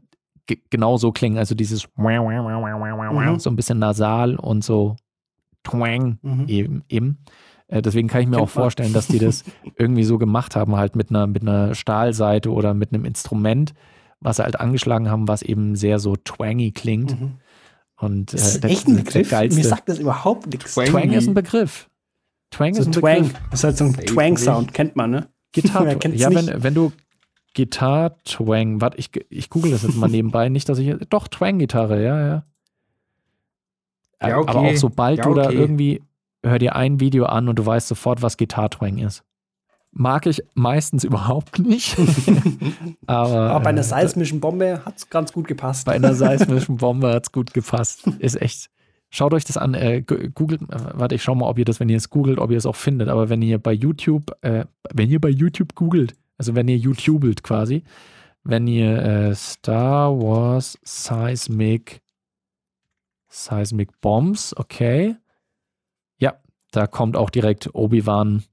ge- 0.47 0.61
genau 0.69 0.97
so 0.97 1.11
klingen. 1.11 1.37
Also 1.37 1.53
dieses 1.55 1.87
Mhm. 3.35 3.39
so 3.39 3.49
ein 3.49 3.55
bisschen 3.55 3.79
nasal 3.79 4.35
und 4.35 4.63
so 4.63 4.95
Twang 5.63 6.17
Mhm. 6.21 6.45
eben. 6.47 6.83
eben. 6.89 7.17
Äh, 7.67 7.81
deswegen 7.81 8.07
kann 8.07 8.21
ich 8.21 8.27
mir 8.27 8.35
Kennt 8.37 8.43
auch 8.47 8.49
vorstellen, 8.51 8.93
dass 8.93 9.07
die 9.07 9.19
das 9.19 9.43
irgendwie 9.77 10.03
so 10.03 10.17
gemacht 10.17 10.55
haben, 10.55 10.75
halt 10.75 10.95
mit 10.95 11.09
einer, 11.09 11.25
mit 11.27 11.41
einer 11.41 11.73
Stahlseite 11.75 12.51
oder 12.51 12.73
mit 12.73 12.93
einem 12.93 13.05
Instrument, 13.05 13.73
was 14.19 14.37
sie 14.37 14.43
halt 14.43 14.59
angeschlagen 14.59 15.09
haben, 15.09 15.27
was 15.27 15.41
eben 15.41 15.75
sehr 15.75 15.99
so 15.99 16.15
twangy 16.15 16.71
klingt. 16.71 17.19
Mhm. 17.19 17.33
Und 17.97 18.33
äh, 18.33 18.37
Das 18.37 18.47
ist 18.55 18.63
der- 18.63 18.69
echt 18.71 18.87
ein 18.87 18.95
Begriff. 18.97 19.31
Mir 19.31 19.63
sagt 19.63 19.87
das 19.89 19.99
überhaupt 19.99 20.47
nichts. 20.47 20.73
Twang. 20.73 20.85
Twang 20.87 21.11
ist 21.13 21.27
ein 21.27 21.33
Begriff. 21.33 21.89
Twang 22.51 22.73
So 22.73 22.81
ist 22.81 22.87
ein 22.87 22.91
Twang. 22.93 23.23
Begriff. 23.23 23.41
Das 23.51 23.59
ist 23.59 23.63
halt 23.63 23.77
so 23.77 23.83
ein 23.85 23.93
Twang-Sound, 23.93 24.73
kennt 24.73 24.95
man, 24.95 25.11
ne? 25.11 25.27
Gitarre. 25.51 25.97
Ja, 26.13 26.29
nicht? 26.29 26.47
wenn, 26.47 26.63
wenn 26.63 26.73
du 26.73 26.91
Gitar-Twang, 27.53 28.81
warte, 28.81 28.97
ich, 28.97 29.09
ich 29.29 29.49
google 29.49 29.71
das 29.71 29.83
jetzt 29.83 29.95
mal 29.95 30.09
nebenbei, 30.09 30.49
nicht, 30.49 30.67
dass 30.69 30.77
ich, 30.77 30.93
doch, 31.09 31.27
Twang-Gitarre, 31.27 32.03
ja, 32.03 32.19
ja. 32.27 32.43
Ja, 34.21 34.37
okay. 34.39 34.49
Aber 34.49 34.59
auch 34.61 34.75
sobald 34.75 35.19
Ja, 35.19 35.23
du 35.25 35.33
da 35.33 35.45
okay. 35.45 35.55
irgendwie, 35.55 36.01
hör 36.43 36.59
dir 36.59 36.75
ein 36.75 36.99
Video 36.99 37.25
an 37.25 37.47
und 37.49 37.57
du 37.59 37.65
weißt 37.65 37.87
sofort, 37.87 38.21
was 38.21 38.37
Gitar-Twang 38.37 38.97
ist. 38.99 39.23
Mag 39.97 40.25
ich 40.25 40.43
meistens 40.55 41.03
überhaupt 41.05 41.57
nicht. 41.59 41.97
aber, 43.07 43.51
Aber 43.51 43.59
bei 43.61 43.69
einer 43.69 43.79
äh, 43.79 43.85
seismischen 43.85 44.41
Bombe 44.41 44.83
hat 44.85 44.97
es 44.97 45.09
ganz 45.09 45.31
gut 45.31 45.47
gepasst. 45.47 45.85
bei 45.85 45.93
einer 45.93 46.13
seismischen 46.15 46.75
Bombe 46.75 47.13
hat 47.13 47.23
es 47.23 47.31
gut 47.31 47.53
gepasst. 47.53 48.05
Ist 48.19 48.39
echt. 48.41 48.69
Schaut 49.09 49.33
euch 49.33 49.45
das 49.45 49.55
an. 49.55 49.73
Äh, 49.73 50.01
googelt, 50.01 50.63
äh, 50.63 50.65
warte, 50.93 51.15
ich 51.15 51.23
schau 51.23 51.33
mal, 51.33 51.47
ob 51.47 51.57
ihr 51.57 51.63
das, 51.63 51.79
wenn 51.79 51.87
ihr 51.87 51.95
es 51.95 52.09
googelt, 52.09 52.39
ob 52.39 52.51
ihr 52.51 52.57
es 52.57 52.65
auch 52.65 52.75
findet. 52.75 53.07
Aber 53.07 53.29
wenn 53.29 53.41
ihr 53.41 53.57
bei 53.57 53.71
YouTube, 53.71 54.35
äh, 54.41 54.65
wenn 54.93 55.09
ihr 55.09 55.21
bei 55.21 55.29
YouTube 55.29 55.75
googelt, 55.75 56.13
also 56.37 56.55
wenn 56.55 56.67
ihr 56.67 56.77
YouTubelt 56.77 57.41
quasi, 57.41 57.83
wenn 58.43 58.67
ihr 58.67 59.01
äh, 59.01 59.35
Star 59.35 60.11
Wars 60.19 60.77
Seismic 60.83 62.01
Seismic 63.29 64.01
Bombs, 64.01 64.53
okay. 64.57 65.15
Ja, 66.17 66.35
da 66.71 66.85
kommt 66.85 67.15
auch 67.15 67.29
direkt 67.29 67.73
Obi-Wan 67.73 68.43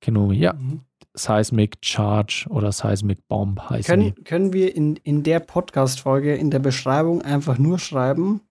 Kenobi. 0.00 0.36
Ja, 0.36 0.54
Mhm. 0.54 0.80
Seismic 1.14 1.78
Charge 1.82 2.46
oder 2.50 2.72
Seismic 2.72 3.26
Bomb 3.26 3.60
heißen 3.68 4.00
die. 4.00 4.12
Können, 4.12 4.24
können 4.24 4.52
wir 4.52 4.74
in, 4.76 4.96
in 4.96 5.22
der 5.22 5.40
Podcast-Folge 5.40 6.36
in 6.36 6.50
der 6.50 6.60
Beschreibung 6.60 7.22
einfach 7.22 7.58
nur 7.58 7.78
schreiben, 7.78 8.42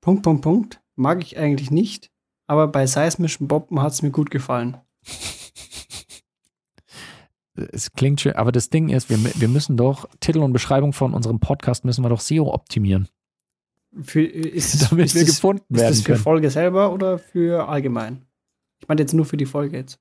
Punkt, 0.00 0.22
Punkt, 0.22 0.42
Punkt, 0.42 0.80
mag 0.96 1.22
ich 1.22 1.38
eigentlich 1.38 1.70
nicht, 1.70 2.10
aber 2.46 2.68
bei 2.68 2.86
seismischen 2.86 3.48
Bomben 3.48 3.80
hat 3.80 3.92
es 3.92 4.02
mir 4.02 4.10
gut 4.10 4.30
gefallen. 4.30 4.78
es 7.72 7.92
klingt 7.92 8.20
schön, 8.20 8.34
aber 8.34 8.52
das 8.52 8.70
Ding 8.70 8.88
ist, 8.88 9.10
wir, 9.10 9.18
wir 9.18 9.48
müssen 9.48 9.76
doch 9.76 10.08
Titel 10.20 10.40
und 10.40 10.52
Beschreibung 10.52 10.92
von 10.92 11.14
unserem 11.14 11.40
Podcast 11.40 11.84
müssen 11.84 12.04
wir 12.04 12.08
doch 12.08 12.20
SEO 12.20 12.52
optimieren, 12.52 13.08
Für, 14.02 14.22
ist, 14.22 14.82
damit 14.90 15.06
ist 15.06 15.14
wir 15.14 15.24
das, 15.24 15.34
gefunden 15.34 15.74
ist 15.74 15.80
werden 15.80 15.90
das 15.90 16.00
für 16.00 16.12
können. 16.12 16.22
Folge 16.22 16.50
selber 16.50 16.92
oder 16.92 17.18
für 17.18 17.68
allgemein? 17.68 18.22
Ich 18.80 18.88
meine 18.88 19.00
jetzt 19.00 19.12
nur 19.14 19.24
für 19.24 19.36
die 19.36 19.46
Folge 19.46 19.76
jetzt. 19.76 19.98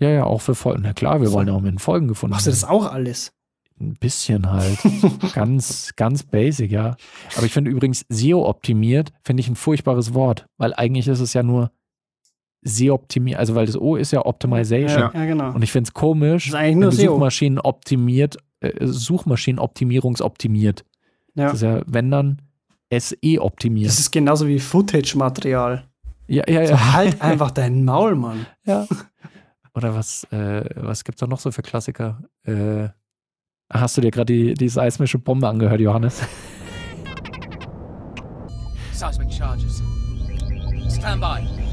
Ja, 0.00 0.08
ja, 0.10 0.24
auch 0.24 0.40
für 0.40 0.54
Folgen. 0.54 0.82
Na 0.82 0.92
klar, 0.92 1.20
wir 1.20 1.28
So. 1.28 1.34
wollen 1.34 1.48
ja 1.48 1.54
auch 1.54 1.60
mit 1.60 1.72
den 1.72 1.78
Folgen 1.78 2.08
gefunden 2.08 2.32
Machst 2.32 2.46
du 2.46 2.50
das 2.50 2.64
auch 2.64 2.86
alles? 2.90 3.32
Ein 3.80 3.94
bisschen 3.94 4.50
halt. 4.50 4.78
ganz, 5.34 5.92
ganz 5.96 6.22
basic, 6.22 6.70
ja. 6.70 6.96
Aber 7.36 7.46
ich 7.46 7.52
finde 7.52 7.70
übrigens 7.70 8.04
SEO 8.08 8.46
optimiert, 8.48 9.12
finde 9.22 9.40
ich 9.40 9.48
ein 9.48 9.56
furchtbares 9.56 10.14
Wort, 10.14 10.46
weil 10.58 10.72
eigentlich 10.74 11.08
ist 11.08 11.20
es 11.20 11.32
ja 11.32 11.42
nur 11.42 11.70
SEO 12.62 12.94
optimiert, 12.94 13.38
also 13.38 13.54
weil 13.54 13.66
das 13.66 13.76
O 13.76 13.96
ist 13.96 14.12
ja 14.12 14.24
Optimization. 14.24 15.00
Ja, 15.00 15.12
ja 15.12 15.24
genau. 15.26 15.52
Und 15.52 15.62
ich 15.62 15.70
finde 15.72 15.88
es 15.88 15.94
komisch, 15.94 16.44
Das 16.44 16.54
ist 16.54 16.54
eigentlich 16.54 16.72
wenn 16.74 16.80
nur 16.80 16.90
du 16.90 16.96
SEO. 16.96 17.12
Suchmaschinen 17.12 17.58
optimiert, 17.58 18.36
äh, 18.60 18.86
Suchmaschinenoptimierungsoptimiert. 18.86 20.84
Ja. 21.34 21.46
Das 21.46 21.54
ist 21.54 21.62
ja, 21.62 21.82
wenn 21.86 22.10
dann, 22.10 22.42
SE 22.96 23.16
optimiert. 23.40 23.88
Das 23.88 23.98
ist 23.98 24.12
genauso 24.12 24.46
wie 24.46 24.60
Footage-Material. 24.60 25.84
Ja, 26.26 26.44
ja, 26.48 26.62
ja. 26.62 26.66
So, 26.68 26.92
halt 26.92 27.20
einfach 27.20 27.50
deinen 27.50 27.84
Maul, 27.84 28.14
Mann. 28.14 28.46
Ja. 28.64 28.86
Oder 29.74 29.94
was, 29.94 30.24
äh, 30.30 30.64
was 30.76 31.02
gibt's 31.02 31.20
da 31.20 31.26
noch 31.26 31.40
so 31.40 31.50
für 31.50 31.62
Klassiker? 31.62 32.22
Äh, 32.44 32.88
hast 33.72 33.96
du 33.96 34.00
dir 34.00 34.12
gerade 34.12 34.32
die, 34.32 34.54
die 34.54 34.68
seismische 34.68 35.18
Bombe 35.18 35.48
angehört, 35.48 35.80
Johannes? 35.80 36.22
Seismic 38.92 39.32
charges. 39.32 39.82
Stand 40.88 41.20
by. 41.20 41.64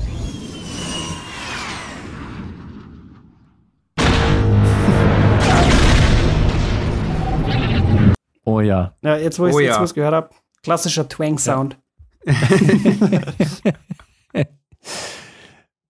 ja. 8.61 8.93
Ja, 9.01 9.17
jetzt, 9.17 9.39
wo 9.39 9.47
ich 9.47 9.53
Oh 9.53 9.59
jetzt 9.59 9.75
ja. 9.75 9.81
was 9.81 9.93
gehört 9.93 10.13
habe, 10.13 10.29
klassischer 10.63 11.07
Twang-Sound. 11.07 11.77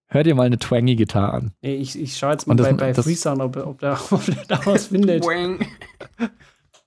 Hör 0.07 0.23
dir 0.23 0.35
mal 0.35 0.45
eine 0.45 0.59
twangy 0.59 0.95
Gitarre 0.95 1.31
an. 1.33 1.51
Nee, 1.61 1.75
Ich, 1.75 1.97
ich 1.97 2.17
schaue 2.17 2.31
jetzt 2.33 2.45
mal 2.47 2.55
das- 2.55 2.67
bei, 2.67 2.73
bei 2.73 2.91
das- 2.91 3.05
Freesound, 3.05 3.41
ob, 3.41 3.55
ob, 3.57 3.79
der, 3.79 3.97
ob 4.11 4.25
der 4.25 4.35
da 4.47 4.59
was 4.65 4.87
findet. 4.87 5.25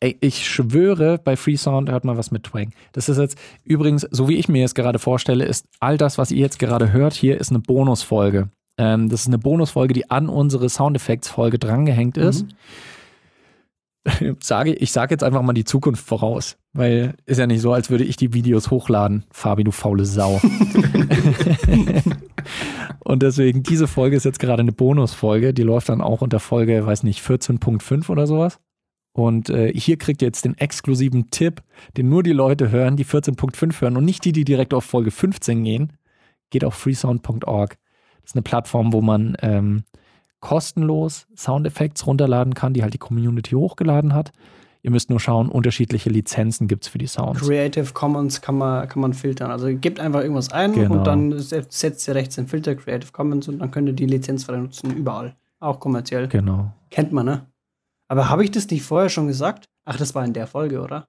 Ey, 0.01 0.17
ich 0.21 0.47
schwöre, 0.47 1.19
bei 1.19 1.35
Freesound 1.37 1.91
hört 1.91 2.05
man 2.05 2.19
was 2.19 2.31
mit 2.31 2.45
Twang. 2.45 2.73
Das 2.93 3.09
ist 3.09 3.17
jetzt 3.17 3.39
übrigens, 3.65 4.03
so 4.11 4.29
wie 4.29 4.37
ich 4.37 4.49
mir 4.49 4.65
es 4.67 4.75
gerade 4.75 4.99
vorstelle, 4.99 5.47
ist 5.47 5.67
all 5.81 5.97
das, 5.97 6.19
was 6.19 6.31
ihr 6.31 6.41
jetzt 6.41 6.59
gerade 6.59 6.93
hört, 6.93 7.15
hier 7.15 7.41
ist 7.41 7.49
eine 7.51 7.61
Bonusfolge. 7.61 8.51
Ähm, 8.77 9.09
das 9.09 9.23
ist 9.23 9.29
eine 9.29 9.39
Bonusfolge, 9.39 9.95
die 9.95 10.11
an 10.11 10.29
unsere 10.29 10.69
Soundeffekts-Folge 10.69 11.59
drangehängt 11.59 12.19
ist. 12.19 12.45
Sage, 14.41 14.75
ich 14.75 14.93
sage 14.93 15.15
jetzt 15.15 15.25
einfach 15.25 15.41
mal 15.43 15.55
die 15.55 15.65
Zukunft 15.65 16.07
voraus, 16.07 16.57
weil 16.75 17.15
ist 17.25 17.39
ja 17.39 17.47
nicht 17.47 17.63
so, 17.63 17.73
als 17.73 17.89
würde 17.89 18.05
ich 18.05 18.17
die 18.17 18.35
Videos 18.35 18.71
hochladen. 18.71 19.25
Fabi, 19.31 19.65
du 19.65 19.71
faule 19.71 20.05
Sau. 20.05 20.41
Und 23.05 23.23
deswegen, 23.23 23.63
diese 23.63 23.87
Folge 23.87 24.17
ist 24.17 24.25
jetzt 24.25 24.41
gerade 24.41 24.61
eine 24.61 24.73
Bonusfolge, 24.73 25.55
die 25.55 25.63
läuft 25.63 25.89
dann 25.89 26.01
auch 26.01 26.21
unter 26.21 26.41
Folge, 26.41 26.85
weiß 26.85 27.05
nicht, 27.05 27.25
14.5 27.25 28.11
oder 28.11 28.27
sowas. 28.27 28.59
Und 29.13 29.49
äh, 29.51 29.73
hier 29.73 29.97
kriegt 29.97 30.23
ihr 30.23 30.29
jetzt 30.29 30.45
den 30.45 30.59
exklusiven 30.59 31.31
Tipp, 31.31 31.63
den 31.97 32.09
nur 32.09 32.25
die 32.25 32.33
Leute 32.33 32.71
hören, 32.71 32.97
die 32.97 33.07
14.5 33.07 33.81
hören 33.81 33.97
und 33.97 34.05
nicht 34.05 34.25
die, 34.25 34.33
die 34.33 34.45
direkt 34.45 34.75
auf 34.75 34.85
Folge 34.85 35.13
15 35.13 35.63
gehen. 35.63 35.93
Geht 36.51 36.65
auf 36.65 36.75
freesound.org. 36.75 37.79
Das 38.23 38.31
ist 38.31 38.35
eine 38.35 38.43
Plattform, 38.43 38.93
wo 38.93 39.01
man 39.01 39.37
ähm, 39.41 39.85
kostenlos 40.41 41.29
Soundeffekte 41.37 42.05
runterladen 42.05 42.55
kann, 42.55 42.75
die 42.75 42.83
halt 42.83 42.95
die 42.95 42.99
Community 42.99 43.53
hochgeladen 43.53 44.13
hat. 44.15 44.33
Ihr 44.85 44.91
müsst 44.91 45.09
nur 45.09 45.19
schauen, 45.19 45.49
unterschiedliche 45.49 46.11
Lizenzen 46.11 46.69
gibt 46.69 46.85
es 46.85 46.89
für 46.91 46.99
die 46.99 47.07
Sounds. 47.07 47.41
Creative 47.41 47.93
Commons 47.95 48.43
kann 48.43 48.59
man, 48.59 48.87
kann 48.87 49.01
man 49.01 49.15
filtern. 49.15 49.51
Also 49.51 49.67
gebt 49.75 49.99
einfach 49.99 50.21
irgendwas 50.21 50.53
ein 50.53 50.75
Genau. 50.75 50.99
und 50.99 51.07
dann 51.07 51.39
se- 51.39 51.65
setzt 51.71 52.07
ihr 52.07 52.15
rechts 52.15 52.35
den 52.37 52.47
Filter 52.49 52.75
Creative 52.75 53.11
Commons 53.11 53.49
und 53.49 53.61
dann 53.61 53.71
könnt 53.71 53.89
ihr 53.89 53.95
die 53.95 54.05
Lizenz 54.05 54.45
frei 54.45 54.59
nutzen, 54.59 54.95
überall. 54.95 55.35
Auch 55.59 55.81
kommerziell. 55.81 56.29
Genau. 56.29 56.71
Kennt 56.91 57.13
man, 57.13 57.25
ne? 57.25 57.47
Aber 58.09 58.29
habe 58.29 58.45
ich 58.45 58.51
das 58.51 58.69
nicht 58.71 58.83
vorher 58.83 59.09
schon 59.09 59.27
gesagt? 59.27 59.71
Ach, 59.87 59.97
das 59.97 60.15
war 60.15 60.23
in 60.23 60.35
der 60.35 60.47
Folge, 60.47 60.83
oder? 60.83 61.07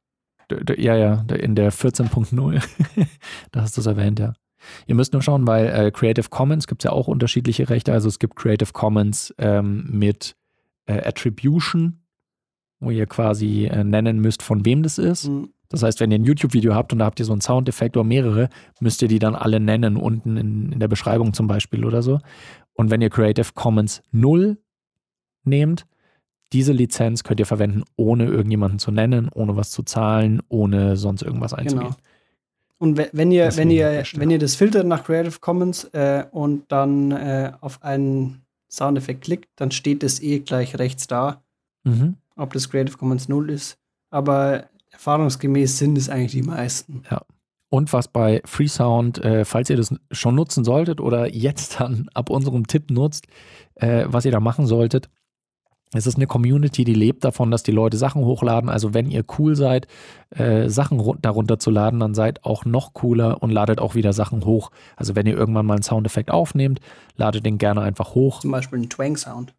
Ja, 0.77 0.95
ja, 0.95 1.25
in 1.37 1.55
der 1.55 1.73
14.0. 1.73 2.63
da 3.51 3.61
hast 3.61 3.75
du 3.75 3.81
es 3.81 3.87
erwähnt, 3.87 4.19
ja. 4.19 4.33
Ihr 4.87 4.95
müsst 4.95 5.11
nur 5.11 5.21
schauen, 5.21 5.45
weil 5.45 5.67
äh, 5.67 5.91
Creative 5.91 6.29
Commons 6.29 6.65
gibt 6.67 6.81
es 6.81 6.85
ja 6.85 6.91
auch 6.91 7.07
unterschiedliche 7.09 7.69
Rechte. 7.69 7.91
Also 7.91 8.07
es 8.07 8.19
gibt 8.19 8.37
Creative 8.37 8.71
Commons 8.71 9.33
ähm, 9.37 9.85
mit 9.91 10.35
äh, 10.85 11.05
Attribution, 11.05 11.99
wo 12.79 12.91
ihr 12.91 13.05
quasi 13.05 13.65
äh, 13.65 13.83
nennen 13.83 14.19
müsst, 14.19 14.43
von 14.43 14.65
wem 14.65 14.83
das 14.83 14.97
ist. 14.97 15.25
Hm. 15.27 15.49
Das 15.69 15.81
heißt, 15.83 15.99
wenn 15.99 16.11
ihr 16.11 16.19
ein 16.19 16.25
YouTube-Video 16.25 16.75
habt 16.75 16.93
und 16.93 16.99
da 16.99 17.05
habt 17.05 17.19
ihr 17.19 17.25
so 17.25 17.31
einen 17.33 17.41
Soundeffekt 17.41 17.97
oder 17.97 18.03
mehrere, 18.03 18.49
müsst 18.79 19.01
ihr 19.01 19.07
die 19.07 19.19
dann 19.19 19.35
alle 19.35 19.59
nennen, 19.59 19.97
unten 19.97 20.37
in, 20.37 20.71
in 20.71 20.79
der 20.79 20.87
Beschreibung 20.87 21.33
zum 21.33 21.47
Beispiel 21.47 21.83
oder 21.85 22.01
so. 22.03 22.19
Und 22.73 22.91
wenn 22.91 23.01
ihr 23.01 23.09
Creative 23.09 23.47
Commons 23.55 24.01
0 24.11 24.57
nehmt, 25.43 25.85
diese 26.53 26.71
Lizenz 26.71 27.23
könnt 27.23 27.39
ihr 27.39 27.45
verwenden, 27.45 27.83
ohne 27.95 28.25
irgendjemanden 28.25 28.77
zu 28.79 28.91
nennen, 28.91 29.29
ohne 29.33 29.55
was 29.57 29.71
zu 29.71 29.83
zahlen, 29.83 30.41
ohne 30.49 30.95
sonst 30.97 31.23
irgendwas 31.23 31.53
einzugehen. 31.53 31.87
Genau. 31.89 31.97
Und 32.77 32.97
we- 32.97 33.09
wenn 33.13 33.31
ihr, 33.31 33.43
wenn 33.55 33.69
Deswegen 33.69 33.71
ihr, 33.71 34.05
Stern. 34.05 34.21
wenn 34.21 34.29
ihr 34.29 34.39
das 34.39 34.55
filtert 34.55 34.85
nach 34.85 35.03
Creative 35.03 35.39
Commons 35.39 35.85
äh, 35.93 36.25
und 36.31 36.71
dann 36.71 37.11
äh, 37.11 37.51
auf 37.61 37.81
einen 37.83 38.41
Soundeffekt 38.69 39.23
klickt, 39.23 39.49
dann 39.55 39.71
steht 39.71 40.03
es 40.03 40.21
eh 40.21 40.39
gleich 40.39 40.77
rechts 40.77 41.07
da, 41.07 41.41
Mhm. 41.83 42.15
Ob 42.35 42.53
das 42.53 42.69
Creative 42.69 42.97
Commons 42.97 43.27
0 43.29 43.49
ist. 43.49 43.77
Aber 44.09 44.65
erfahrungsgemäß 44.91 45.77
sind 45.77 45.97
es 45.97 46.09
eigentlich 46.09 46.31
die 46.31 46.41
meisten. 46.43 47.03
Und 47.69 47.91
was 47.91 48.07
bei 48.07 48.41
Freesound, 48.45 49.17
äh, 49.23 49.43
falls 49.43 49.69
ihr 49.69 49.75
das 49.75 49.93
schon 50.11 50.35
nutzen 50.35 50.63
solltet 50.63 51.01
oder 51.01 51.27
jetzt 51.33 51.79
dann 51.81 52.07
ab 52.13 52.29
unserem 52.29 52.67
Tipp 52.67 52.91
nutzt, 52.91 53.25
äh, 53.75 54.05
was 54.07 54.23
ihr 54.25 54.31
da 54.31 54.39
machen 54.39 54.65
solltet, 54.65 55.09
es 55.93 56.07
ist 56.07 56.15
eine 56.15 56.27
Community, 56.27 56.83
die 56.83 56.93
lebt 56.93 57.23
davon, 57.23 57.51
dass 57.51 57.63
die 57.63 57.71
Leute 57.71 57.97
Sachen 57.97 58.23
hochladen. 58.25 58.69
Also 58.69 58.93
wenn 58.93 59.09
ihr 59.09 59.23
cool 59.37 59.55
seid, 59.55 59.87
äh, 60.29 60.67
Sachen 60.69 60.99
ru- 60.99 61.17
darunter 61.21 61.57
zu 61.59 61.69
laden, 61.71 61.99
dann 61.99 62.13
seid 62.13 62.43
auch 62.43 62.65
noch 62.65 62.93
cooler 62.93 63.41
und 63.41 63.49
ladet 63.51 63.79
auch 63.79 63.95
wieder 63.95 64.11
Sachen 64.13 64.45
hoch. 64.45 64.71
Also 64.95 65.15
wenn 65.15 65.25
ihr 65.25 65.37
irgendwann 65.37 65.65
mal 65.65 65.75
einen 65.75 65.83
Soundeffekt 65.83 66.31
aufnehmt, 66.31 66.79
ladet 67.15 67.45
den 67.45 67.57
gerne 67.57 67.81
einfach 67.81 68.13
hoch. 68.15 68.39
Zum 68.41 68.51
Beispiel 68.51 68.79
ein 68.79 68.89
Twang-Sound. 68.89 69.53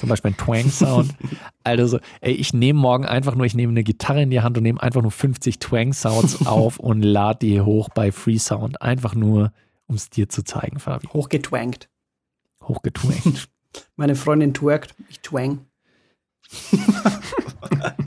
Zum 0.00 0.08
Beispiel 0.08 0.30
ein 0.30 0.36
Twang-Sound. 0.38 1.14
also, 1.62 2.00
ey, 2.22 2.32
ich 2.32 2.54
nehme 2.54 2.80
morgen 2.80 3.04
einfach 3.04 3.34
nur, 3.34 3.44
ich 3.44 3.54
nehme 3.54 3.72
eine 3.72 3.84
Gitarre 3.84 4.22
in 4.22 4.30
die 4.30 4.40
Hand 4.40 4.56
und 4.56 4.62
nehme 4.62 4.82
einfach 4.82 5.02
nur 5.02 5.10
50 5.10 5.58
Twang-Sounds 5.58 6.46
auf 6.46 6.78
und 6.78 7.02
lade 7.02 7.40
die 7.40 7.60
hoch 7.60 7.90
bei 7.90 8.10
Freesound. 8.10 8.80
Einfach 8.80 9.14
nur, 9.14 9.52
um 9.88 9.96
es 9.96 10.08
dir 10.08 10.30
zu 10.30 10.42
zeigen, 10.42 10.78
Fabi. 10.78 11.06
Hochgetwangt. 11.08 11.90
Hochgetwangt. 12.62 13.50
Meine 13.96 14.14
Freundin 14.14 14.54
twerkt, 14.54 14.94
ich 15.10 15.20
twang. 15.20 15.66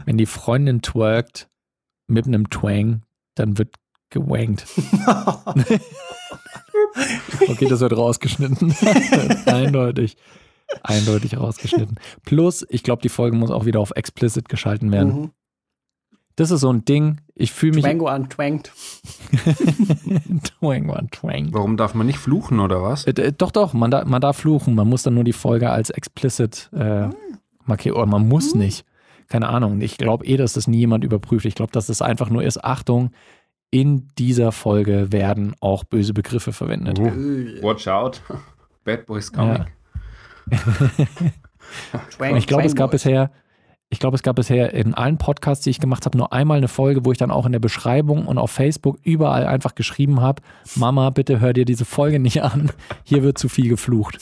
Wenn 0.05 0.17
die 0.17 0.25
Freundin 0.25 0.81
twerkt 0.81 1.47
mit 2.07 2.25
einem 2.25 2.49
Twang, 2.49 3.03
dann 3.35 3.59
wird 3.59 3.75
gewankt. 4.09 4.65
Okay, 7.47 7.67
das 7.67 7.81
wird 7.81 7.95
rausgeschnitten. 7.95 8.75
Eindeutig. 9.45 10.17
Eindeutig 10.81 11.37
rausgeschnitten. 11.37 11.99
Plus, 12.25 12.65
ich 12.69 12.83
glaube, 12.83 13.01
die 13.01 13.09
Folge 13.09 13.35
muss 13.35 13.51
auch 13.51 13.65
wieder 13.65 13.79
auf 13.79 13.91
explicit 13.95 14.49
geschalten 14.49 14.91
werden. 14.91 15.21
Mhm. 15.21 15.31
Das 16.35 16.49
ist 16.49 16.61
so 16.61 16.71
ein 16.71 16.83
Ding. 16.83 17.21
Ich 17.35 17.51
fühle 17.51 17.75
mich. 17.75 17.83
Twango 17.83 18.07
antwangt. 18.07 18.71
twang, 20.59 20.89
one, 20.89 21.07
twang. 21.11 21.49
Warum 21.51 21.77
darf 21.77 21.93
man 21.93 22.07
nicht 22.07 22.17
fluchen 22.17 22.59
oder 22.59 22.81
was? 22.81 23.05
Äh, 23.05 23.11
äh, 23.11 23.31
doch, 23.31 23.51
doch, 23.51 23.73
man, 23.73 23.91
da, 23.91 24.03
man 24.05 24.19
darf 24.19 24.37
fluchen. 24.37 24.73
Man 24.73 24.89
muss 24.89 25.03
dann 25.03 25.13
nur 25.13 25.23
die 25.23 25.33
Folge 25.33 25.69
als 25.69 25.91
explicit 25.91 26.71
äh, 26.73 27.09
markieren. 27.65 27.97
Oder 27.97 28.07
man 28.07 28.27
muss 28.27 28.55
nicht. 28.55 28.83
Keine 29.27 29.49
Ahnung. 29.49 29.81
Ich 29.81 29.97
glaube 29.97 30.25
eh, 30.25 30.37
dass 30.37 30.53
das 30.53 30.67
nie 30.67 30.79
jemand 30.79 31.03
überprüft. 31.03 31.45
Ich 31.45 31.55
glaube, 31.55 31.71
dass 31.71 31.87
das 31.87 32.01
einfach 32.01 32.29
nur 32.29 32.43
ist, 32.43 32.63
Achtung, 32.63 33.11
in 33.69 34.07
dieser 34.17 34.51
Folge 34.51 35.11
werden 35.11 35.55
auch 35.59 35.83
böse 35.83 36.13
Begriffe 36.13 36.53
verwendet. 36.53 36.99
Öl. 36.99 37.59
watch 37.61 37.87
out. 37.87 38.21
Bad 38.83 39.05
Boys 39.05 39.31
coming. 39.31 39.55
Twang, 39.55 39.67
Und 42.19 42.37
ich 42.37 42.47
glaube, 42.47 42.65
es 42.65 42.75
gab 42.75 42.91
bisher, 42.91 43.31
ich 43.89 43.99
glaube, 43.99 44.15
es 44.15 44.23
gab 44.23 44.35
bisher 44.35 44.73
in 44.73 44.93
allen 44.93 45.17
Podcasts, 45.17 45.63
die 45.63 45.69
ich 45.69 45.79
gemacht 45.79 46.05
habe, 46.05 46.17
nur 46.17 46.33
einmal 46.33 46.57
eine 46.57 46.67
Folge, 46.67 47.05
wo 47.05 47.11
ich 47.11 47.17
dann 47.17 47.31
auch 47.31 47.45
in 47.45 47.51
der 47.51 47.59
Beschreibung 47.59 48.25
und 48.25 48.37
auf 48.37 48.51
Facebook 48.51 48.99
überall 49.03 49.45
einfach 49.45 49.75
geschrieben 49.75 50.21
habe: 50.21 50.41
Mama, 50.75 51.09
bitte 51.09 51.39
hör 51.39 51.53
dir 51.53 51.65
diese 51.65 51.85
Folge 51.85 52.19
nicht 52.19 52.41
an. 52.41 52.71
Hier 53.03 53.23
wird 53.23 53.37
zu 53.37 53.49
viel 53.49 53.69
geflucht. 53.69 54.17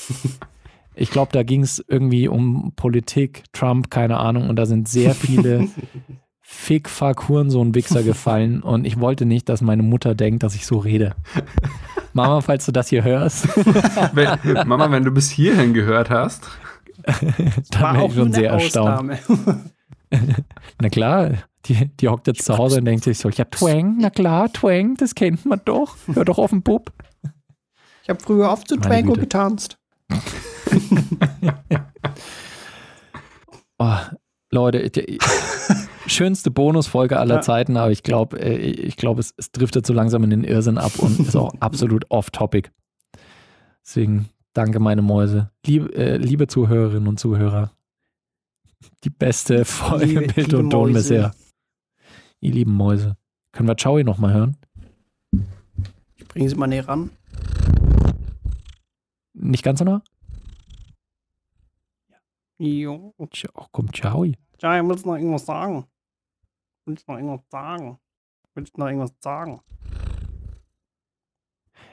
Ich 0.93 1.09
glaube, 1.09 1.31
da 1.31 1.43
ging 1.43 1.63
es 1.63 1.83
irgendwie 1.87 2.27
um 2.27 2.73
Politik, 2.75 3.45
Trump, 3.53 3.89
keine 3.89 4.17
Ahnung, 4.17 4.49
und 4.49 4.57
da 4.57 4.65
sind 4.65 4.89
sehr 4.89 5.15
viele 5.15 5.69
Fick, 6.41 6.89
Fuck, 6.89 7.29
Hurensohn, 7.29 7.73
Wichser 7.73 8.03
gefallen 8.03 8.61
und 8.61 8.85
ich 8.85 8.99
wollte 8.99 9.25
nicht, 9.25 9.47
dass 9.47 9.61
meine 9.61 9.83
Mutter 9.83 10.15
denkt, 10.15 10.43
dass 10.43 10.53
ich 10.53 10.65
so 10.65 10.79
rede. 10.79 11.15
Mama, 12.13 12.41
falls 12.41 12.65
du 12.65 12.72
das 12.72 12.89
hier 12.89 13.03
hörst, 13.03 13.48
Wenn, 14.13 14.68
Mama, 14.68 14.91
wenn 14.91 15.03
du 15.03 15.12
bis 15.12 15.30
hierhin 15.30 15.74
gehört 15.74 16.10
hast, 16.10 16.44
dann 17.72 17.82
War 17.82 18.06
ich 18.06 18.13
schon 18.13 18.25
eine 18.27 18.34
sehr 18.34 18.51
erstaunt. 18.51 19.12
Ausnahme. 19.12 19.20
Na 20.82 20.89
klar, 20.89 21.32
die, 21.65 21.88
die 22.00 22.08
hockt 22.10 22.27
jetzt 22.27 22.44
zu 22.44 22.58
Hause 22.58 22.80
und 22.80 22.86
denkt 22.86 23.03
sich 23.03 23.18
so, 23.18 23.30
ja, 23.30 23.46
Twang, 23.46 23.98
na 24.00 24.10
klar, 24.10 24.51
Twang, 24.51 24.96
das 24.98 25.15
kennt 25.15 25.46
man 25.46 25.62
doch. 25.63 25.96
Hör 26.13 26.25
doch 26.25 26.38
auf 26.38 26.50
den 26.50 26.63
Bub. 26.63 26.91
Ich 28.03 28.10
habe 28.10 28.20
früher 28.20 28.51
oft 28.51 28.68
zu 28.68 28.77
Twango 28.77 29.13
getanzt. 29.13 29.77
Oh, 33.84 33.98
Leute, 34.51 34.91
die, 34.91 35.18
schönste 36.12 36.51
Bonusfolge 36.51 37.18
aller 37.20 37.36
Ja. 37.36 37.41
Zeiten, 37.41 37.77
aber 37.77 37.91
ich 37.91 38.03
glaube, 38.03 38.38
ich 38.39 38.96
glaube, 38.98 39.20
es, 39.22 39.34
es 39.38 39.51
driftet 39.51 39.86
so 39.86 39.94
langsam 39.94 40.24
in 40.24 40.30
den 40.30 40.44
Irrsinn 40.44 40.77
ab 40.77 40.98
und 41.00 41.20
ist 41.20 41.36
auch 41.36 41.53
absolut 41.60 42.10
off-topic. 42.10 42.70
Deswegen 43.84 44.30
danke, 44.53 44.80
meine 44.80 45.01
Mäuse. 45.01 45.51
Liebe, 45.65 45.94
äh, 45.96 46.18
liebe 46.18 46.48
Zuhörerinnen 46.48 47.08
und 47.08 47.20
Zuhörer, 47.20 47.72
die 49.03 49.10
beste 49.10 49.65
Folge 49.65 50.06
Liebe- 50.06 50.22
Bild 50.34 50.36
liebe 50.48 50.58
und 50.60 50.70
Ton 50.70 50.94
bisher. 50.94 51.34
Ihr 52.39 52.51
lieben 52.53 52.74
Mäuse. 52.74 53.18
Können 53.51 53.68
wir 53.70 53.75
Chowi 53.75 54.03
noch 54.03 54.18
mal 54.18 54.34
hören? 54.34 54.58
Ich 56.18 56.27
bringe 56.27 56.50
sie 56.50 56.56
mal 56.56 56.68
näher 56.68 56.88
ran. 56.88 57.10
Nicht 59.34 59.63
ganz 59.63 59.80
so 59.80 59.86
nah? 59.86 60.01
Jo. 62.58 63.13
Tja, 63.32 63.50
Ach 63.56 63.68
komm, 63.72 63.89
Chowi. 63.91 64.38
Ja, 64.62 64.77
ich 64.77 64.84
muss 64.84 65.06
noch 65.06 65.15
irgendwas 65.15 65.46
sagen. 65.46 65.86
Will 66.91 66.98
ich 67.00 67.07
noch 67.07 67.15
irgendwas 67.15 67.50
sagen? 67.50 68.00
Will 68.53 68.63
ich 68.63 68.74
noch 68.77 68.88
irgendwas 68.88 69.13
sagen? 69.19 69.62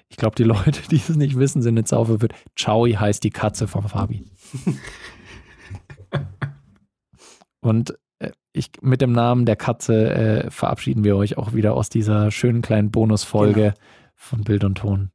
Ich 0.08 0.16
glaube, 0.16 0.34
die 0.36 0.44
Leute, 0.44 0.80
die 0.90 0.96
es 0.96 1.08
nicht 1.10 1.38
wissen, 1.38 1.62
sind 1.62 1.76
jetzt 1.76 1.92
auf 1.92 2.08
wird. 2.08 2.32
Chowi 2.58 2.92
heißt 2.94 3.22
die 3.22 3.30
Katze 3.30 3.68
von 3.68 3.86
Fabi. 3.88 4.24
Und 7.60 7.98
äh, 8.18 8.30
ich, 8.52 8.70
mit 8.80 9.00
dem 9.00 9.12
Namen 9.12 9.44
der 9.46 9.56
Katze 9.56 10.14
äh, 10.46 10.50
verabschieden 10.50 11.04
wir 11.04 11.16
euch 11.16 11.36
auch 11.36 11.52
wieder 11.52 11.74
aus 11.74 11.90
dieser 11.90 12.30
schönen 12.30 12.62
kleinen 12.62 12.90
Bonusfolge 12.90 13.60
Genau. 13.74 13.74
von 14.14 14.44
Bild 14.44 14.64
und 14.64 14.76
Ton. 14.78 15.10